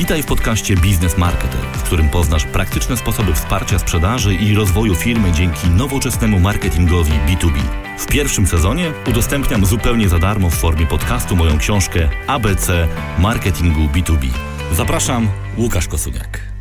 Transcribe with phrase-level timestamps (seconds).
[0.00, 5.32] Witaj w podcaście Biznes Marketer, w którym poznasz praktyczne sposoby wsparcia sprzedaży i rozwoju firmy
[5.32, 7.60] dzięki nowoczesnemu marketingowi B2B.
[7.98, 14.28] W pierwszym sezonie udostępniam zupełnie za darmo w formie podcastu moją książkę ABC Marketingu B2B.
[14.72, 15.28] Zapraszam,
[15.58, 16.52] Łukasz Kosuniak.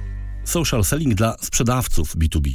[0.43, 2.53] Social selling dla sprzedawców B2B.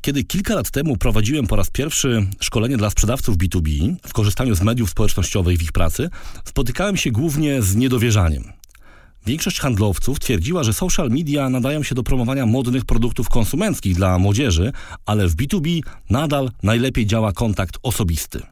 [0.00, 4.62] Kiedy kilka lat temu prowadziłem po raz pierwszy szkolenie dla sprzedawców B2B w korzystaniu z
[4.62, 6.10] mediów społecznościowych w ich pracy,
[6.44, 8.63] spotykałem się głównie z niedowierzaniem.
[9.26, 14.72] Większość handlowców twierdziła, że social media nadają się do promowania modnych produktów konsumenckich dla młodzieży,
[15.06, 18.42] ale w B2B nadal najlepiej działa kontakt osobisty.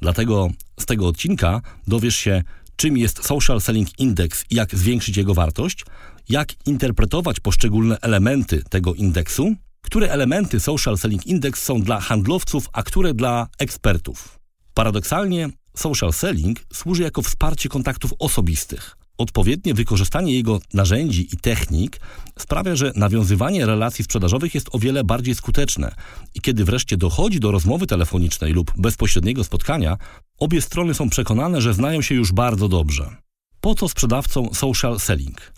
[0.00, 2.42] Dlatego z tego odcinka dowiesz się,
[2.76, 5.84] czym jest Social Selling Index i jak zwiększyć jego wartość,
[6.28, 12.82] jak interpretować poszczególne elementy tego indeksu, które elementy Social Selling Index są dla handlowców, a
[12.82, 14.38] które dla ekspertów.
[14.74, 18.97] Paradoksalnie, social selling służy jako wsparcie kontaktów osobistych.
[19.18, 22.00] Odpowiednie wykorzystanie jego narzędzi i technik
[22.38, 25.94] sprawia, że nawiązywanie relacji sprzedażowych jest o wiele bardziej skuteczne
[26.34, 29.96] i kiedy wreszcie dochodzi do rozmowy telefonicznej lub bezpośredniego spotkania,
[30.38, 33.16] obie strony są przekonane, że znają się już bardzo dobrze.
[33.60, 35.52] Po co sprzedawcom social selling?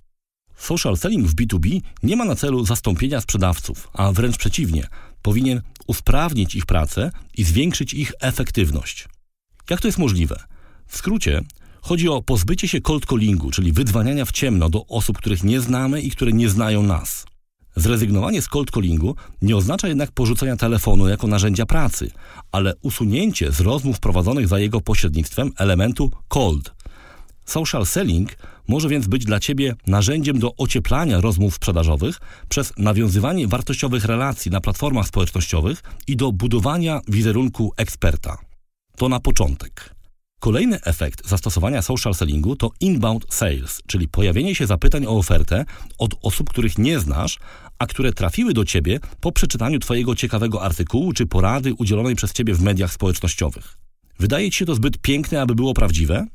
[0.57, 4.87] Social selling w B2B nie ma na celu zastąpienia sprzedawców, a wręcz przeciwnie,
[5.23, 9.09] powinien usprawnić ich pracę i zwiększyć ich efektywność.
[9.71, 10.43] Jak to jest możliwe?
[10.87, 11.43] W skrócie,
[11.83, 16.01] chodzi o pozbycie się cold callingu, czyli wydzwaniania w ciemno do osób, których nie znamy
[16.01, 17.27] i które nie znają nas.
[17.77, 22.11] Zrezygnowanie z cold callingu nie oznacza jednak porzucenia telefonu jako narzędzia pracy,
[22.53, 26.75] ale usunięcie z rozmów prowadzonych za jego pośrednictwem elementu cold.
[27.45, 28.37] Social selling
[28.69, 34.61] może więc być dla Ciebie narzędziem do ocieplania rozmów sprzedażowych przez nawiązywanie wartościowych relacji na
[34.61, 38.39] platformach społecznościowych i do budowania wizerunku eksperta.
[38.97, 39.95] To na początek.
[40.41, 45.65] Kolejny efekt zastosowania social sellingu to inbound sales, czyli pojawienie się zapytań o ofertę
[45.99, 47.39] od osób, których nie znasz,
[47.79, 52.55] a które trafiły do ciebie po przeczytaniu twojego ciekawego artykułu czy porady udzielonej przez ciebie
[52.55, 53.77] w mediach społecznościowych.
[54.19, 56.27] Wydaje ci się to zbyt piękne, aby było prawdziwe?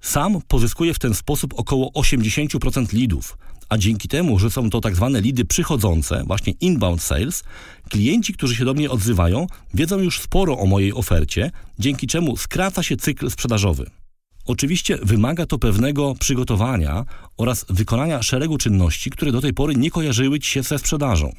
[0.00, 3.38] Sam pozyskuję w ten sposób około 80% lidów,
[3.68, 7.44] a dzięki temu, że są to tak zwane lidy przychodzące, właśnie inbound sales,
[7.88, 12.82] klienci, którzy się do mnie odzywają, wiedzą już sporo o mojej ofercie, dzięki czemu skraca
[12.82, 13.90] się cykl sprzedażowy.
[14.46, 17.04] Oczywiście wymaga to pewnego przygotowania
[17.36, 21.32] oraz wykonania szeregu czynności, które do tej pory nie kojarzyły Ci się ze sprzedażą.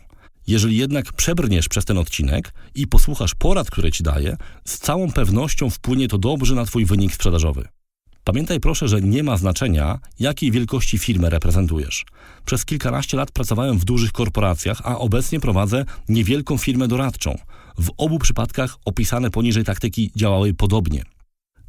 [0.48, 5.70] Jeżeli jednak przebrniesz przez ten odcinek i posłuchasz porad, które Ci daję, z całą pewnością
[5.70, 7.68] wpłynie to dobrze na Twój wynik sprzedażowy.
[8.26, 12.06] Pamiętaj proszę, że nie ma znaczenia, jakiej wielkości firmę reprezentujesz.
[12.46, 17.38] Przez kilkanaście lat pracowałem w dużych korporacjach, a obecnie prowadzę niewielką firmę doradczą.
[17.78, 21.04] W obu przypadkach opisane poniżej taktyki działały podobnie.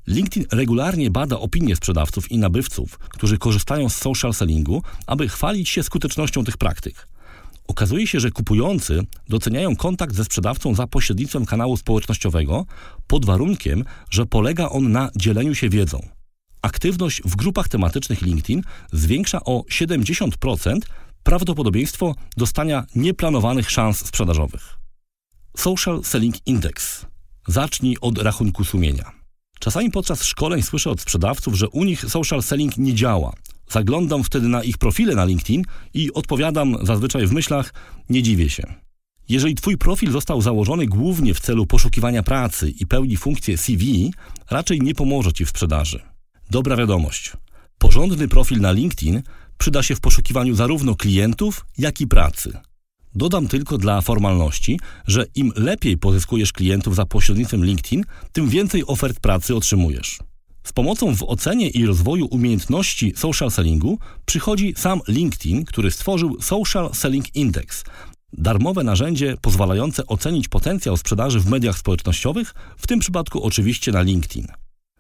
[0.06, 5.82] LinkedIn regularnie bada opinie sprzedawców i nabywców, którzy korzystają z social sellingu, aby chwalić się
[5.82, 7.08] skutecznością tych praktyk.
[7.68, 12.66] Okazuje się, że kupujący doceniają kontakt ze sprzedawcą za pośrednictwem kanału społecznościowego
[13.06, 16.15] pod warunkiem, że polega on na dzieleniu się wiedzą
[16.62, 18.62] aktywność w grupach tematycznych LinkedIn
[18.92, 20.78] zwiększa o 70%
[21.22, 24.76] prawdopodobieństwo dostania nieplanowanych szans sprzedażowych.
[25.56, 27.06] Social Selling Index.
[27.48, 29.12] Zacznij od rachunku sumienia.
[29.60, 33.32] Czasami podczas szkoleń słyszę od sprzedawców, że u nich social selling nie działa.
[33.68, 37.74] Zaglądam wtedy na ich profile na LinkedIn i odpowiadam zazwyczaj w myślach:
[38.08, 38.74] Nie dziwię się.
[39.28, 44.12] Jeżeli Twój profil został założony głównie w celu poszukiwania pracy i pełni funkcję CV,
[44.50, 46.15] raczej nie pomoże Ci w sprzedaży.
[46.50, 47.32] Dobra wiadomość.
[47.78, 49.22] Porządny profil na LinkedIn
[49.58, 52.58] przyda się w poszukiwaniu zarówno klientów, jak i pracy.
[53.14, 59.20] Dodam tylko dla formalności, że im lepiej pozyskujesz klientów za pośrednictwem LinkedIn, tym więcej ofert
[59.20, 60.18] pracy otrzymujesz.
[60.64, 66.90] Z pomocą w ocenie i rozwoju umiejętności social sellingu przychodzi sam LinkedIn, który stworzył Social
[66.94, 67.84] Selling Index,
[68.32, 74.46] darmowe narzędzie pozwalające ocenić potencjał sprzedaży w mediach społecznościowych, w tym przypadku oczywiście na LinkedIn.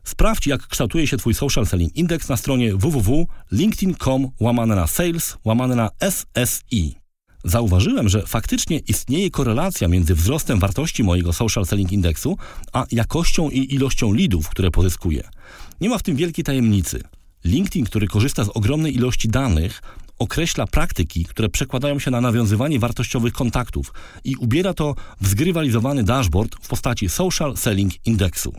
[0.06, 5.76] Sprawdź, jak kształtuje się Twój social selling index na stronie www.linkedin.com łamane na sales łamane
[5.76, 6.94] na SSI.
[7.44, 12.36] Zauważyłem, że faktycznie istnieje korelacja między wzrostem wartości mojego social selling indeksu,
[12.72, 15.28] a jakością i ilością leadów, które pozyskuję.
[15.80, 17.02] Nie ma w tym wielkiej tajemnicy.
[17.44, 19.82] LinkedIn, który korzysta z ogromnej ilości danych,
[20.18, 23.92] określa praktyki, które przekładają się na nawiązywanie wartościowych kontaktów
[24.24, 28.52] i ubiera to w zgrywalizowany dashboard w postaci Social Selling Indexu.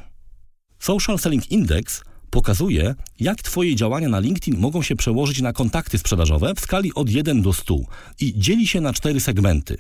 [0.80, 6.54] Social Selling Index pokazuje, jak Twoje działania na LinkedIn mogą się przełożyć na kontakty sprzedażowe
[6.56, 7.76] w skali od 1 do 100
[8.20, 9.78] i dzieli się na cztery segmenty.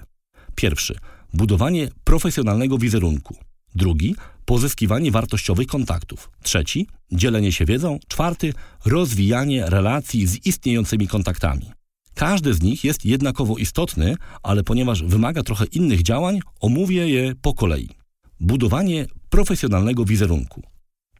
[0.55, 0.95] Pierwszy
[1.33, 3.35] budowanie profesjonalnego wizerunku.
[3.75, 4.15] Drugi
[4.45, 6.29] pozyskiwanie wartościowych kontaktów.
[6.44, 7.99] Trzeci dzielenie się wiedzą.
[8.07, 8.53] Czwarty
[8.85, 11.71] rozwijanie relacji z istniejącymi kontaktami.
[12.13, 17.53] Każdy z nich jest jednakowo istotny, ale ponieważ wymaga trochę innych działań, omówię je po
[17.53, 17.89] kolei.
[18.39, 20.63] Budowanie profesjonalnego wizerunku.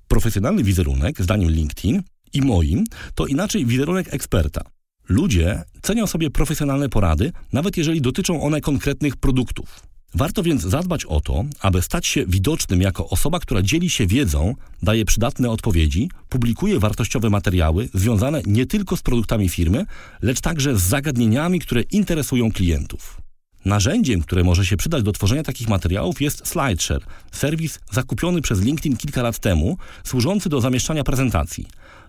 [0.07, 2.83] Profesjonalny wizerunek, zdaniem LinkedIn i moim,
[3.15, 4.62] to inaczej wizerunek eksperta.
[5.09, 9.81] Ludzie cenią sobie profesjonalne porady, nawet jeżeli dotyczą one konkretnych produktów.
[10.13, 14.56] Warto więc zadbać o to, aby stać się widocznym jako osoba, która dzieli się wiedzą,
[14.83, 19.86] daje przydatne odpowiedzi, publikuje wartościowe materiały związane nie tylko z produktami firmy,
[20.21, 23.26] lecz także z zagadnieniami, które interesują klientów.
[23.67, 28.97] Narzędziem, które może się przydać do tworzenia takich materiałów jest SlideShare, serwis zakupiony przez LinkedIn
[28.97, 31.65] kilka lat temu, służący do zamieszczania prezentacji.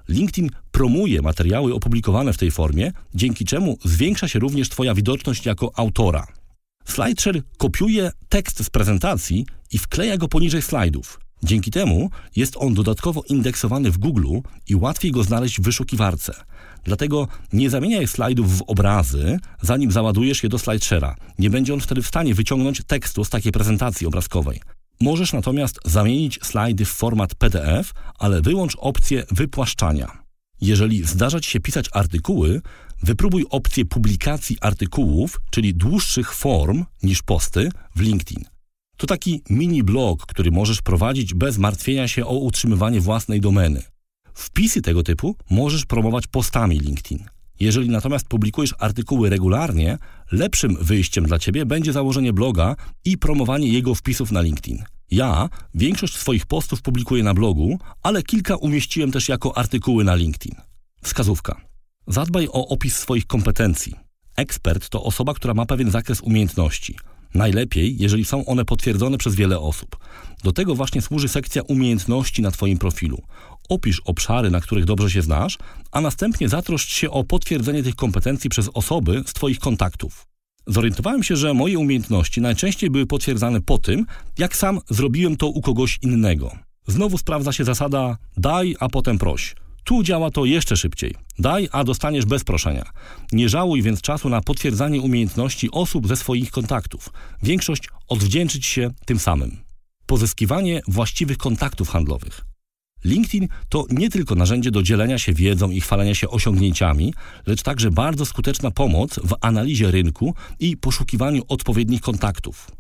[0.09, 5.71] LinkedIn promuje materiały opublikowane w tej formie, dzięki czemu zwiększa się również Twoja widoczność jako
[5.75, 6.27] autora.
[6.85, 11.21] SlideShare kopiuje tekst z prezentacji i wkleja go poniżej slajdów.
[11.43, 14.39] Dzięki temu jest on dodatkowo indeksowany w Google
[14.69, 16.35] i łatwiej go znaleźć w wyszukiwarce.
[16.85, 21.15] Dlatego nie zamieniaj slajdów w obrazy, zanim załadujesz je do SlideShare'a.
[21.39, 24.61] Nie będzie on wtedy w stanie wyciągnąć tekstu z takiej prezentacji obrazkowej.
[25.01, 30.19] Możesz natomiast zamienić slajdy w format PDF, ale wyłącz opcję wypłaszczania.
[30.61, 32.63] Jeżeli zdarza Ci się pisać artykuły,
[33.03, 38.58] wypróbuj opcję publikacji artykułów, czyli dłuższych form niż posty w LinkedIn.
[38.99, 43.83] To taki mini blog, który możesz prowadzić bez martwienia się o utrzymywanie własnej domeny.
[44.35, 47.25] Wpisy tego typu możesz promować postami LinkedIn.
[47.61, 49.99] Jeżeli natomiast publikujesz artykuły regularnie,
[50.33, 54.85] lepszym wyjściem dla Ciebie będzie założenie bloga i promowanie jego wpisów na LinkedIn.
[55.11, 60.55] Ja większość swoich postów publikuję na blogu, ale kilka umieściłem też jako artykuły na LinkedIn.
[61.03, 61.61] Wskazówka.
[62.07, 63.95] Zadbaj o opis swoich kompetencji.
[64.37, 66.97] Ekspert to osoba, która ma pewien zakres umiejętności.
[67.35, 69.97] Najlepiej, jeżeli są one potwierdzone przez wiele osób.
[70.45, 73.23] Do tego właśnie służy sekcja umiejętności na Twoim profilu.
[73.69, 75.59] Opisz obszary, na których dobrze się znasz,
[75.93, 80.27] a następnie zatroszcz się o potwierdzenie tych kompetencji przez osoby z Twoich kontaktów.
[80.67, 84.07] Zorientowałem się, że moje umiejętności najczęściej były potwierdzane po tym,
[84.39, 86.53] jak sam zrobiłem to u kogoś innego.
[86.87, 89.55] Znowu sprawdza się zasada daj, a potem proś.
[89.89, 91.15] Tu działa to jeszcze szybciej.
[91.39, 92.85] Daj, a dostaniesz bez proszenia.
[93.33, 97.11] Nie żałuj więc czasu na potwierdzanie umiejętności osób ze swoich kontaktów.
[97.43, 99.57] Większość odwdzięczyć się tym samym.
[100.07, 102.45] Pozyskiwanie właściwych kontaktów handlowych.
[103.05, 107.15] LinkedIn to nie tylko narzędzie do dzielenia się wiedzą i chwalenia się osiągnięciami,
[107.47, 112.71] lecz także bardzo skuteczna pomoc w analizie rynku i poszukiwaniu odpowiednich kontaktów.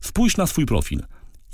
[0.00, 1.02] Spójrz na swój profil.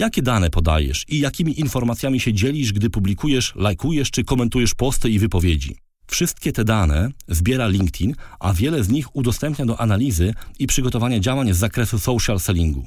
[0.01, 5.19] Jakie dane podajesz i jakimi informacjami się dzielisz, gdy publikujesz, lajkujesz czy komentujesz posty i
[5.19, 5.77] wypowiedzi?
[6.07, 11.55] Wszystkie te dane zbiera LinkedIn, a wiele z nich udostępnia do analizy i przygotowania działań
[11.55, 12.85] z zakresu social sellingu.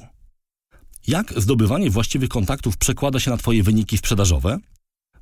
[1.06, 4.58] Jak zdobywanie właściwych kontaktów przekłada się na Twoje wyniki sprzedażowe?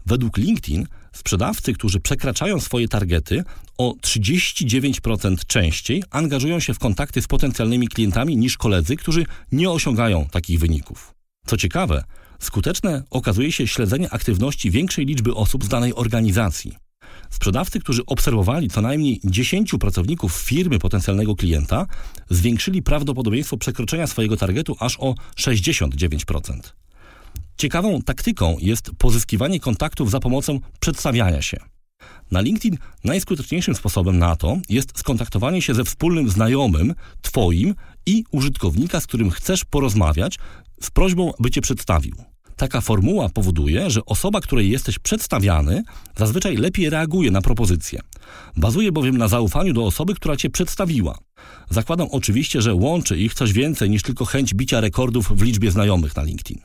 [0.07, 3.45] Według LinkedIn sprzedawcy, którzy przekraczają swoje targety,
[3.79, 10.29] o 39% częściej angażują się w kontakty z potencjalnymi klientami niż koledzy, którzy nie osiągają
[10.31, 11.22] takich wyników.
[11.47, 12.05] Co ciekawe,
[12.39, 16.77] skuteczne okazuje się śledzenie aktywności większej liczby osób z danej organizacji.
[17.31, 21.87] Sprzedawcy, którzy obserwowali co najmniej 10 pracowników firmy potencjalnego klienta,
[22.31, 26.61] zwiększyli prawdopodobieństwo przekroczenia swojego targetu aż o 69%.
[27.57, 31.57] Ciekawą taktyką jest pozyskiwanie kontaktów za pomocą przedstawiania się.
[32.31, 37.75] Na LinkedIn najskuteczniejszym sposobem na to jest skontaktowanie się ze wspólnym znajomym, Twoim
[38.07, 40.39] i użytkownika, z którym chcesz porozmawiać,
[40.83, 42.15] z prośbą, by Cię przedstawił.
[42.57, 45.83] Taka formuła powoduje, że osoba, której jesteś przedstawiany,
[46.17, 48.01] zazwyczaj lepiej reaguje na propozycję.
[48.57, 51.19] Bazuje bowiem na zaufaniu do osoby, która Cię przedstawiła.
[51.71, 56.17] Zakładam oczywiście, że łączy ich coś więcej niż tylko chęć bicia rekordów w liczbie znajomych
[56.17, 56.59] na LinkedIn.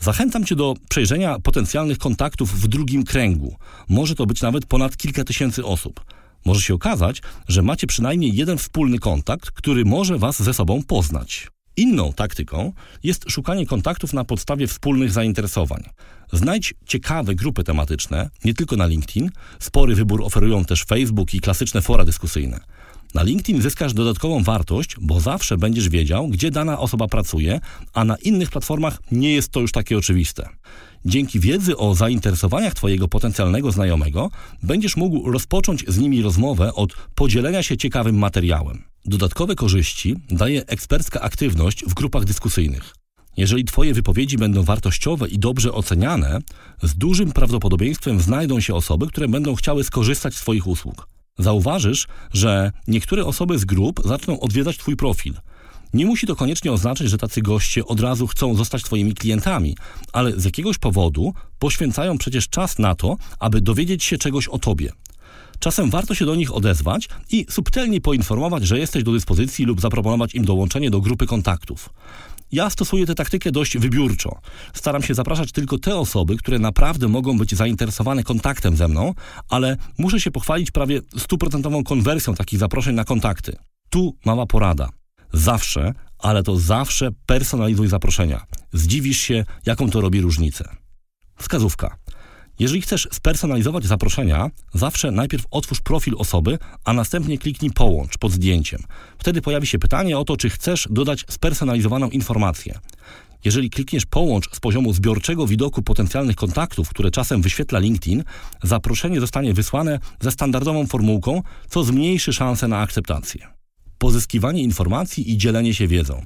[0.00, 3.56] Zachęcam Cię do przejrzenia potencjalnych kontaktów w drugim kręgu.
[3.88, 6.04] Może to być nawet ponad kilka tysięcy osób.
[6.44, 11.55] Może się okazać, że macie przynajmniej jeden wspólny kontakt, który może Was ze sobą poznać.
[11.76, 15.82] Inną taktyką jest szukanie kontaktów na podstawie wspólnych zainteresowań.
[16.32, 19.30] Znajdź ciekawe grupy tematyczne, nie tylko na LinkedIn.
[19.58, 22.60] Spory wybór oferują też Facebook i klasyczne fora dyskusyjne.
[23.14, 27.60] Na LinkedIn zyskasz dodatkową wartość, bo zawsze będziesz wiedział, gdzie dana osoba pracuje,
[27.94, 30.48] a na innych platformach nie jest to już takie oczywiste.
[31.06, 34.30] Dzięki wiedzy o zainteresowaniach Twojego potencjalnego znajomego
[34.62, 38.82] będziesz mógł rozpocząć z nimi rozmowę od podzielenia się ciekawym materiałem.
[39.04, 42.94] Dodatkowe korzyści daje ekspercka aktywność w grupach dyskusyjnych.
[43.36, 46.38] Jeżeli Twoje wypowiedzi będą wartościowe i dobrze oceniane,
[46.82, 51.08] z dużym prawdopodobieństwem znajdą się osoby, które będą chciały skorzystać z Twoich usług.
[51.38, 55.34] Zauważysz, że niektóre osoby z grup zaczną odwiedzać Twój profil.
[55.94, 59.76] Nie musi to koniecznie oznaczać, że tacy goście od razu chcą zostać Twoimi klientami,
[60.12, 64.92] ale z jakiegoś powodu poświęcają przecież czas na to, aby dowiedzieć się czegoś o Tobie.
[65.58, 70.34] Czasem warto się do nich odezwać i subtelnie poinformować, że jesteś do dyspozycji lub zaproponować
[70.34, 71.90] im dołączenie do grupy kontaktów.
[72.52, 74.40] Ja stosuję tę taktykę dość wybiórczo.
[74.74, 79.14] Staram się zapraszać tylko te osoby, które naprawdę mogą być zainteresowane kontaktem ze mną,
[79.48, 83.56] ale muszę się pochwalić prawie stuprocentową konwersją takich zaproszeń na kontakty.
[83.90, 84.88] Tu mała porada.
[85.32, 88.46] Zawsze, ale to zawsze personalizuj zaproszenia.
[88.72, 90.76] Zdziwisz się, jaką to robi różnicę.
[91.36, 91.96] Wskazówka.
[92.58, 98.80] Jeżeli chcesz spersonalizować zaproszenia, zawsze najpierw otwórz profil osoby, a następnie kliknij połącz pod zdjęciem.
[99.18, 102.78] Wtedy pojawi się pytanie o to, czy chcesz dodać spersonalizowaną informację.
[103.44, 108.24] Jeżeli klikniesz połącz z poziomu zbiorczego widoku potencjalnych kontaktów, które czasem wyświetla LinkedIn,
[108.62, 113.55] zaproszenie zostanie wysłane ze standardową formułką, co zmniejszy szanse na akceptację.
[113.98, 116.24] Pozyskiwanie informacji i dzielenie się wiedzą.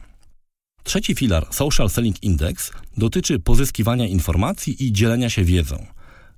[0.83, 5.87] Trzeci filar Social Selling Index dotyczy pozyskiwania informacji i dzielenia się wiedzą.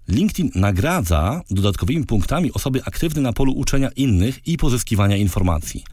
[0.09, 5.85] LinkedIn nagradza dodatkowymi punktami osoby aktywne na polu uczenia innych i pozyskiwania informacji.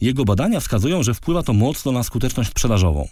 [0.00, 3.08] Jego badania wskazują, że wpływa to mocno na skuteczność sprzedażową.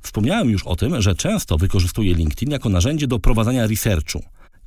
[0.00, 4.22] Wspomniałem już o tym, że często wykorzystuję LinkedIn jako narzędzie do prowadzenia researchu.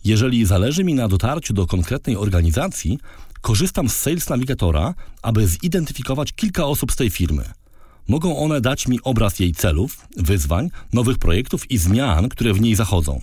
[0.06, 3.00] Jeżeli zależy mi na dotarciu do konkretnej organizacji,
[3.48, 7.44] korzystam z Sales Navigatora, aby zidentyfikować kilka osób z tej firmy.
[8.08, 12.76] Mogą one dać mi obraz jej celów, wyzwań, nowych projektów i zmian, które w niej
[12.76, 13.22] zachodzą.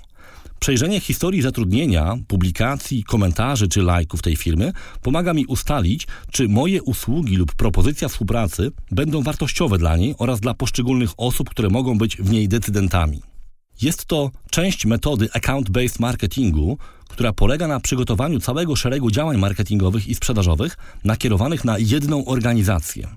[0.60, 7.36] Przejrzenie historii zatrudnienia, publikacji, komentarzy czy lajków tej firmy pomaga mi ustalić, czy moje usługi
[7.36, 12.30] lub propozycja współpracy będą wartościowe dla niej oraz dla poszczególnych osób, które mogą być w
[12.30, 13.33] niej decydentami.
[13.82, 16.78] Jest to część metody account-based marketingu,
[17.08, 23.08] która polega na przygotowaniu całego szeregu działań marketingowych i sprzedażowych nakierowanych na jedną organizację.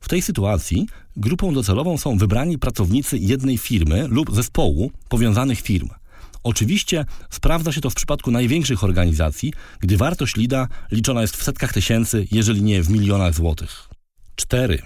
[0.00, 0.86] W tej sytuacji
[1.16, 5.88] grupą docelową są wybrani pracownicy jednej firmy lub zespołu powiązanych firm.
[6.42, 11.72] Oczywiście sprawdza się to w przypadku największych organizacji, gdy wartość lida liczona jest w setkach
[11.72, 13.88] tysięcy, jeżeli nie w milionach złotych.
[14.36, 14.82] 4.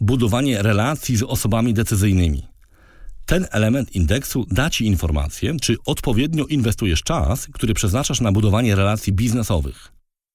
[0.00, 2.53] Budowanie relacji z osobami decyzyjnymi.
[3.26, 9.12] Ten element indeksu da Ci informację, czy odpowiednio inwestujesz czas, który przeznaczasz na budowanie relacji
[9.12, 9.92] biznesowych.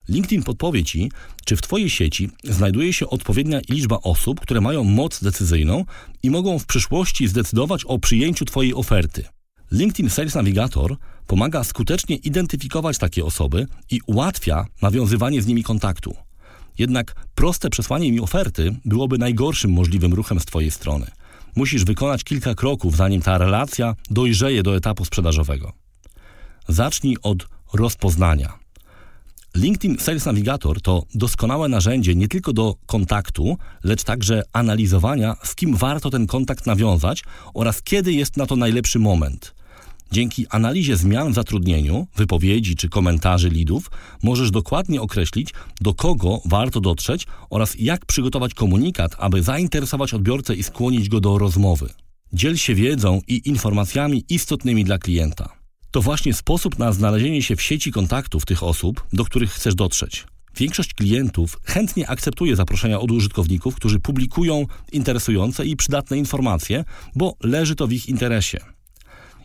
[0.08, 1.12] LinkedIn podpowie Ci,
[1.46, 5.86] czy w Twojej sieci znajduje się odpowiednia liczba osób, które mają moc decyzyjną
[6.24, 9.24] i mogą w przyszłości zdecydować o przyjęciu Twojej oferty.
[9.72, 16.16] LinkedIn Sales Navigator pomaga skutecznie identyfikować takie osoby i ułatwia nawiązywanie z nimi kontaktu.
[16.78, 21.12] Jednak proste przesłanie im oferty byłoby najgorszym możliwym ruchem z Twojej strony.
[21.56, 25.74] Musisz wykonać kilka kroków, zanim ta relacja dojrzeje do etapu sprzedażowego.
[26.68, 28.60] Zacznij od rozpoznania.
[29.56, 35.76] LinkedIn Sales Navigator to doskonałe narzędzie nie tylko do kontaktu, lecz także analizowania, z kim
[35.76, 39.59] warto ten kontakt nawiązać oraz kiedy jest na to najlepszy moment.
[40.12, 43.92] Dzięki analizie zmian w zatrudnieniu, wypowiedzi czy komentarzy lidów
[44.24, 50.64] możesz dokładnie określić, do kogo warto dotrzeć oraz jak przygotować komunikat, aby zainteresować odbiorcę i
[50.64, 51.90] skłonić go do rozmowy.
[52.34, 55.50] Dziel się wiedzą i informacjami istotnymi dla klienta.
[55.92, 60.26] To właśnie sposób na znalezienie się w sieci kontaktów tych osób, do których chcesz dotrzeć.
[60.56, 66.84] Większość klientów chętnie akceptuje zaproszenia od użytkowników, którzy publikują interesujące i przydatne informacje,
[67.16, 68.60] bo leży to w ich interesie.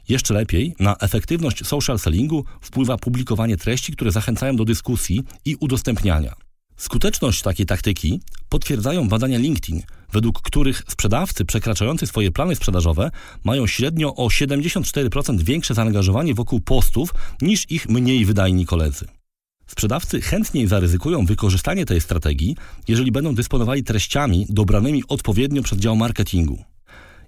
[0.08, 6.34] Jeszcze lepiej na efektywność social sellingu wpływa publikowanie treści, które zachęcają do dyskusji i udostępniania.
[6.76, 9.82] Skuteczność takiej taktyki potwierdzają badania LinkedIn,
[10.12, 13.10] według których sprzedawcy przekraczający swoje plany sprzedażowe
[13.44, 19.06] mają średnio o 74% większe zaangażowanie wokół postów niż ich mniej wydajni koledzy.
[19.66, 22.56] Sprzedawcy chętniej zaryzykują wykorzystanie tej strategii,
[22.88, 26.64] jeżeli będą dysponowali treściami dobranymi odpowiednio przez dział marketingu.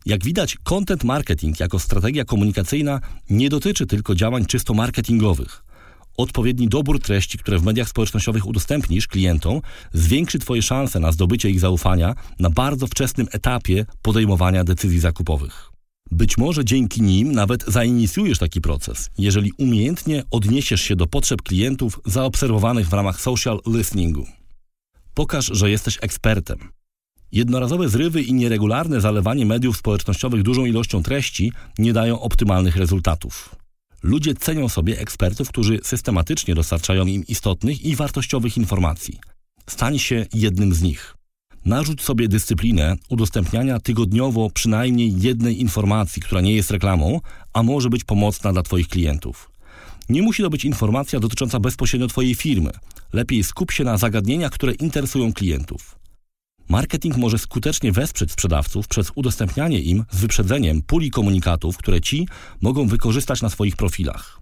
[0.06, 5.64] Jak widać, content marketing jako strategia komunikacyjna nie dotyczy tylko działań czysto marketingowych.
[6.16, 9.60] Odpowiedni dobór treści, które w mediach społecznościowych udostępnisz klientom,
[9.92, 15.70] zwiększy Twoje szanse na zdobycie ich zaufania na bardzo wczesnym etapie podejmowania decyzji zakupowych.
[16.10, 22.00] Być może dzięki nim nawet zainicjujesz taki proces, jeżeli umiejętnie odniesiesz się do potrzeb klientów
[22.04, 24.26] zaobserwowanych w ramach social listeningu.
[25.14, 26.75] Pokaż, że jesteś ekspertem.
[27.36, 33.56] Jednorazowe zrywy i nieregularne zalewanie mediów społecznościowych dużą ilością treści nie dają optymalnych rezultatów.
[34.02, 39.18] Ludzie cenią sobie ekspertów, którzy systematycznie dostarczają im istotnych i wartościowych informacji.
[39.66, 41.14] Stań się jednym z nich.
[41.64, 47.20] Narzuć sobie dyscyplinę udostępniania tygodniowo przynajmniej jednej informacji, która nie jest reklamą,
[47.52, 49.50] a może być pomocna dla Twoich klientów.
[50.08, 52.70] Nie musi to być informacja dotycząca bezpośrednio Twojej firmy.
[53.12, 56.05] Lepiej skup się na zagadnieniach, które interesują klientów.
[56.68, 62.28] Marketing może skutecznie wesprzeć sprzedawców przez udostępnianie im z wyprzedzeniem puli komunikatów, które ci
[62.60, 64.40] mogą wykorzystać na swoich profilach.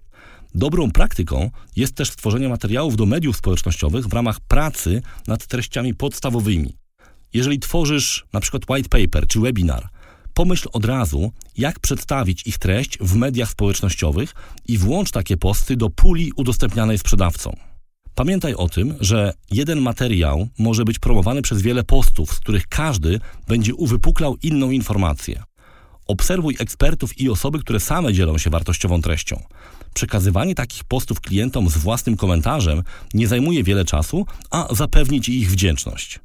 [0.54, 6.76] Dobrą praktyką jest też stworzenie materiałów do mediów społecznościowych w ramach pracy nad treściami podstawowymi.
[7.32, 9.88] Jeżeli tworzysz przykład white paper czy webinar,
[10.34, 14.34] pomyśl od razu, jak przedstawić ich treść w mediach społecznościowych
[14.68, 17.56] i włącz takie posty do puli udostępnianej sprzedawcą.
[18.14, 23.20] Pamiętaj o tym, że jeden materiał może być promowany przez wiele postów, z których każdy
[23.48, 25.42] będzie uwypuklał inną informację.
[26.06, 29.42] Obserwuj ekspertów i osoby, które same dzielą się wartościową treścią.
[29.94, 32.82] Przekazywanie takich postów klientom z własnym komentarzem
[33.14, 36.20] nie zajmuje wiele czasu, a zapewni Ci ich wdzięczność.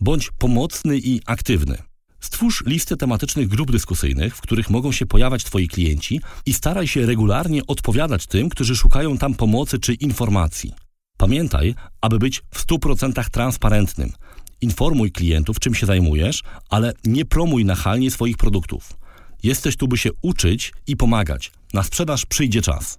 [0.00, 1.78] Bądź pomocny i aktywny.
[2.20, 7.06] Stwórz listę tematycznych grup dyskusyjnych, w których mogą się pojawiać Twoi klienci i staraj się
[7.06, 10.72] regularnie odpowiadać tym, którzy szukają tam pomocy czy informacji.
[11.22, 14.12] Pamiętaj, aby być w 100% transparentnym.
[14.60, 18.96] Informuj klientów, czym się zajmujesz, ale nie promuj nachalnie swoich produktów.
[19.42, 21.52] Jesteś tu, by się uczyć i pomagać.
[21.74, 22.98] Na sprzedaż przyjdzie czas.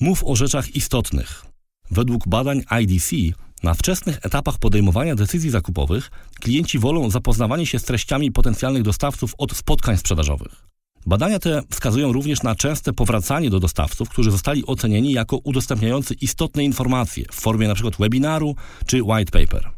[0.00, 1.44] Mów o rzeczach istotnych.
[1.90, 3.16] Według badań IDC
[3.62, 9.56] na wczesnych etapach podejmowania decyzji zakupowych klienci wolą zapoznawanie się z treściami potencjalnych dostawców od
[9.56, 10.73] spotkań sprzedażowych.
[11.06, 16.64] Badania te wskazują również na częste powracanie do dostawców, którzy zostali ocenieni jako udostępniający istotne
[16.64, 17.90] informacje w formie np.
[17.98, 18.56] webinaru
[18.86, 19.70] czy white paper.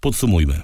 [0.00, 0.60] Podsumujmy.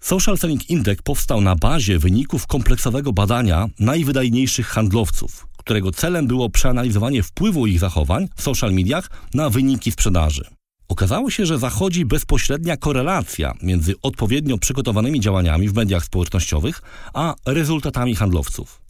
[0.00, 7.22] Social Selling Index powstał na bazie wyników kompleksowego badania najwydajniejszych handlowców, którego celem było przeanalizowanie
[7.22, 10.44] wpływu ich zachowań w social mediach na wyniki sprzedaży.
[10.88, 16.82] Okazało się, że zachodzi bezpośrednia korelacja między odpowiednio przygotowanymi działaniami w mediach społecznościowych
[17.14, 18.83] a rezultatami handlowców.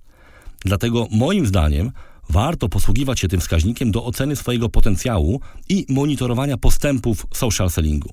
[0.64, 1.92] Dlatego moim zdaniem
[2.30, 8.12] warto posługiwać się tym wskaźnikiem do oceny swojego potencjału i monitorowania postępów social sellingu.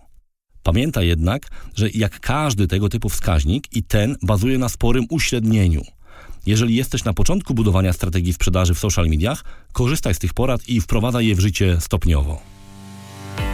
[0.63, 5.81] Pamiętaj jednak, że jak każdy tego typu wskaźnik i ten bazuje na sporym uśrednieniu.
[6.45, 9.43] Jeżeli jesteś na początku budowania strategii sprzedaży w social mediach,
[9.73, 12.41] korzystaj z tych porad i wprowadzaj je w życie stopniowo.